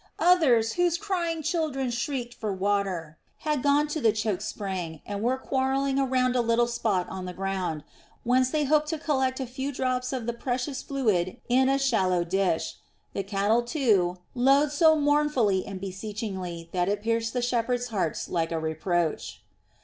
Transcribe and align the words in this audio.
Others, 0.17 0.73
whose 0.73 0.97
crying 0.97 1.43
children 1.43 1.91
shrieked 1.91 2.33
for 2.33 2.51
water, 2.51 3.19
had 3.45 3.61
gone 3.61 3.87
to 3.89 4.01
the 4.01 4.11
choked 4.11 4.41
spring 4.41 4.99
and 5.05 5.21
were 5.21 5.37
quarrelling 5.37 5.99
around 5.99 6.35
a 6.35 6.41
little 6.41 6.65
spot 6.65 7.07
on 7.07 7.25
the 7.25 7.33
ground, 7.37 7.83
whence 8.23 8.49
they 8.49 8.63
hoped 8.63 8.87
to 8.87 8.97
collect 8.97 9.39
a 9.39 9.45
few 9.45 9.71
drops 9.71 10.11
of 10.11 10.25
the 10.25 10.33
precious 10.33 10.81
fluid 10.81 11.37
in 11.49 11.69
a 11.69 11.77
shallow 11.77 12.23
dish. 12.23 12.77
The 13.13 13.21
cattle, 13.21 13.61
too, 13.61 14.17
lowed 14.33 14.71
so 14.71 14.95
mournfully 14.95 15.67
and 15.67 15.79
beseechingly 15.79 16.71
that 16.71 16.89
it 16.89 17.03
pierced 17.03 17.33
the 17.33 17.41
shepherds' 17.43 17.89
hearts 17.89 18.27
like 18.27 18.51
a 18.51 18.57
reproach. 18.59 19.43